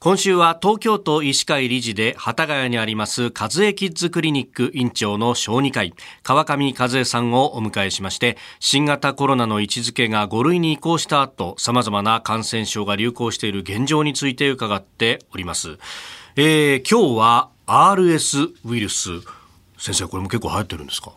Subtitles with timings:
[0.00, 15.78] 今週は東京都医師会理事で幡ヶ谷にあります和江キッズクリニック院長の小児科医川上和江さんをお迎えしまして新型コロナの位置づけが5類に移行した後様々な感染症が流行している現状について伺っております、
[16.36, 19.10] えー、今日は RS ウイルス。
[19.78, 21.10] 先生これも結構流行ってるんですか？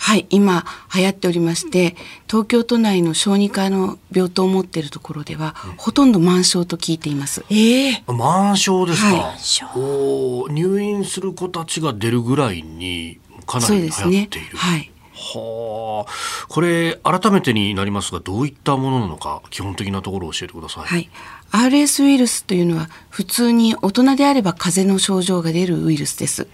[0.00, 1.94] はい、今流行っておりまして、
[2.28, 7.44] 東京都内の小児科の病棟を持っているところでは、うん、ほとんど満床と聞いています。
[7.50, 9.16] ええー、満床ですか？
[9.16, 9.38] はい、
[9.76, 14.54] お入院する子たちが出るぐらいにかなり流行っている。
[14.54, 14.90] ね、はい。
[15.20, 20.84] はあ、これ改めてになりますがどういったものなのか基本的なところを教えてください。
[20.84, 21.10] はい、
[21.50, 26.46] RS ウイルスというのは普通に大人であれば風邪の症状が出るウイルスです。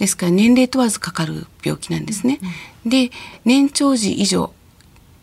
[0.00, 2.40] ですから年齢問わずかかる病気なんですね。
[2.86, 3.10] で
[3.44, 4.52] 年長時以上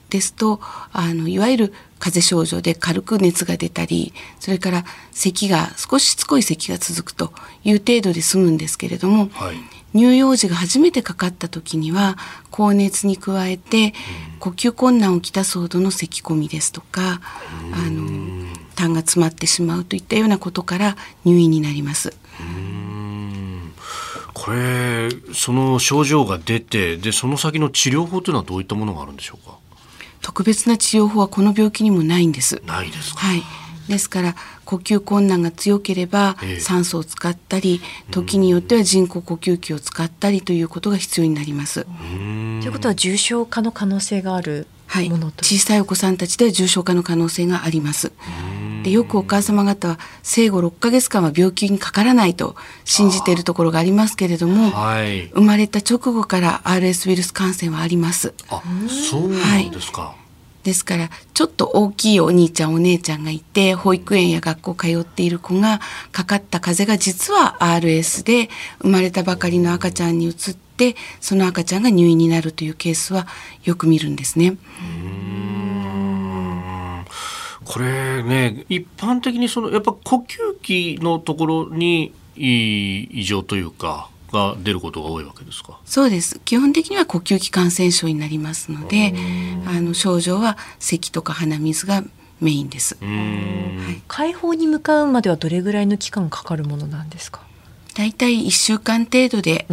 [0.09, 0.61] ですと
[0.93, 9.55] あのいわゆる風邪症状で軽く熱が出たりそれから咳が少ししつこい咳が続くという程度で済むんですけれども、はい、
[9.93, 12.15] 乳幼児が初めてかかった時には
[12.51, 13.95] 高熱に加えて
[14.39, 17.19] 呼吸困難をきたすほどの咳込みですとか
[17.73, 22.15] あの痰が詰まってしまうといったようなことから入院になります。
[24.47, 29.57] これその症状が出てでその先の治療法というのはどういったものがあるんでしょうか？
[30.21, 32.61] 特別な治療法はこの病気にもないんです。
[32.65, 33.43] ないですはい。
[33.89, 41.83] ですから呼吸困難が強ければ酸素を使ったり、え時によっては人工呼吸器を使ったりということが必要になります。
[41.83, 48.13] ということは重症化の可能性があるはい、小さいお子さんたちでは重症化の可能性があります。
[48.87, 58.33] でよくお母様方は生後6ヶ月間は病気にかからないと信じているところがありますけれども、はい、生まれた直後から RS ウイルス感染はあります。
[58.49, 60.27] あそうなんですか、はい
[60.63, 65.79] ですからちょっと大きいお兄ちゃんお姉ちゃんがいて保育園や学校通っている子が
[66.11, 68.49] かかった風邪が実は RS で
[68.81, 73.27] 生まれたばかりの赤ちゃんに移ってその赤ちゃんが入院になるというケースは
[73.63, 74.57] よく見るんですね。
[77.67, 80.25] これね一般的にそのやっぱ呼
[80.61, 85.79] 吸器のところに異常というかが出ることが多いわけですか？
[85.85, 86.39] そうです。
[86.45, 89.13] 基本的には呼吸器感染症になりますので
[89.65, 92.03] あの症状は咳とか鼻水が
[92.39, 93.07] メインです、は
[93.97, 97.41] い、解放に向かうまではどれぐらいの期間かかるものなんですか？
[97.95, 99.65] だいたい1週間程度で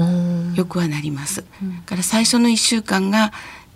[0.54, 1.44] よくはなります。
[1.84, 3.32] から最初の1週間が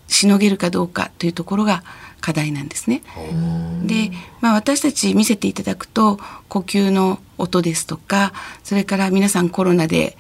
[0.08, 1.84] しのげるかどうかというところが
[2.20, 3.02] 課題なんですね。
[3.84, 4.10] で、
[4.40, 8.32] まあ、私たち見せていただくと呼吸の音ですとか
[8.64, 10.16] それから皆さんコロナで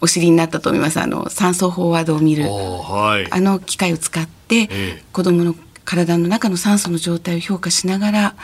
[0.00, 1.00] お知りになったと思います。
[1.00, 8.34] あの酸素飽和度を見る、はい、あの機械を使って、ええ、子どもの体の中の酸素の状態を評価しながら、うん、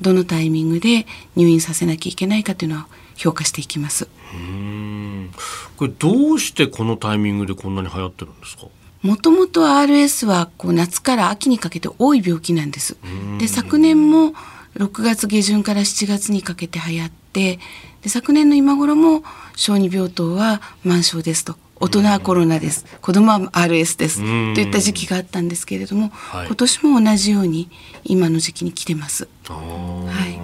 [0.00, 1.06] どのタイミングで
[1.36, 2.82] 入院させなきゃいけないかというのを
[3.14, 4.08] 評価していきます。
[5.76, 8.64] これどうしてこのタイミングでこんなに流行ってるんですか？
[9.02, 12.96] もともと RS はこう夏から秋にかけて多い病気なんです。
[13.38, 14.32] で昨年も
[14.76, 17.58] 6月下旬から7月にかけて流行って
[18.02, 19.22] で昨年の今頃も
[19.56, 21.56] 小児病棟は満床ですと。
[21.80, 24.24] 大人はコロナです、子供は RS ですと
[24.60, 27.70] いった時期があったんですけれども、はい、今年も同じように
[28.02, 29.28] 今の時期に来てます。
[29.44, 29.54] は
[30.26, 30.40] い、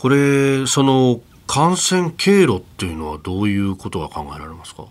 [0.00, 4.86] これその感染経路っていうのはどういうことが考えられますか？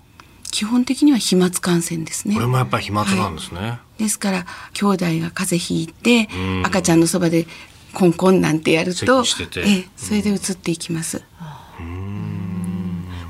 [0.51, 2.35] 基本的には飛沫感染ですね。
[2.35, 3.59] これもやっぱり飛沫なんですね。
[3.61, 6.29] はい、ですから兄弟が風邪ひいて
[6.63, 7.47] 赤ちゃんのそばで
[7.93, 9.25] コンコンなんてやると、え
[9.97, 11.23] それで移っていきます。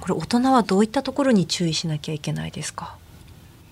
[0.01, 2.95] これ大人はどういったところに注意しなきゃいけないですか？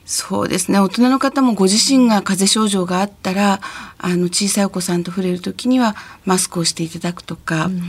[0.06, 3.62] そうですね大人の方もご自身が風邪症状があったら
[4.00, 5.96] あの小さいお子さんと触れる時には
[6.26, 7.84] マスクをしていただくとか、うん、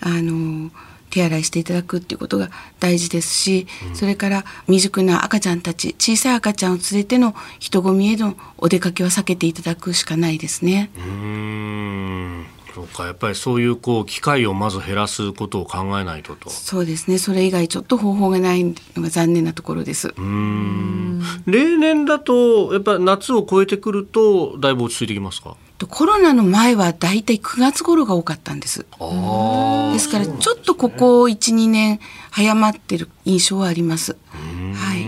[0.00, 0.70] あの
[1.10, 10.90] 手洗いしていただくっていうことが大事ですし、うん、それから未熟な赤ちゃんたち小さい赤ちゃんを連れての人混みへのお出かけは避けていただくしかないですね。
[10.96, 12.46] うん。
[12.74, 13.06] そうか。
[13.06, 16.48] やっぱりそういうこう機会をまず減らすことを考えないとと。
[16.50, 17.18] そうですね。
[17.18, 20.14] それ以外ちょっと方法がないのが残念なところです。
[20.16, 21.20] うん。
[21.46, 25.56] 例年だとやっぱり夏を超えてくるとだいぶ落ち着いてきますか？
[25.86, 28.80] コロナの前はだいたい9月頃が多かったんです。
[28.80, 32.00] ですからちょっとここ12年
[32.30, 34.16] 早まってる印象はあります。
[34.32, 35.00] はい。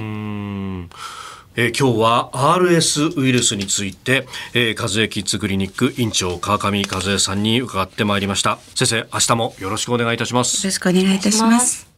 [1.54, 8.58] えー、今日は RS ウイルスについて、えー、和江キッズクリニック院長川上和江さんに伺ってまいりました。
[8.75, 10.64] 先生明日もよろしくお願いいたします。
[10.64, 11.91] よろしくお願いいたします